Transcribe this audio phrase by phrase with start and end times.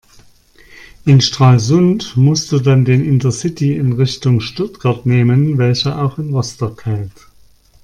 [1.05, 6.87] In Stralsund musst du dann den Intercity in Richtung Stuttgart nehmen, welcher auch in Rostock
[6.87, 7.27] hält.